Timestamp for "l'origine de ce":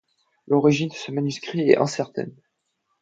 0.47-1.11